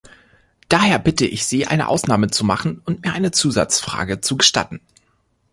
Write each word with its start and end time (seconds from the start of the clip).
Daher 0.67 0.97
bitte 0.97 1.27
ich 1.27 1.45
Sie, 1.45 1.67
eine 1.67 1.87
Ausnahme 1.87 2.31
zu 2.31 2.43
machen 2.43 2.81
und 2.85 3.03
mir 3.05 3.13
eine 3.13 3.29
Zusatzfrage 3.29 4.19
zu 4.19 4.35
gestatten. 4.35 4.79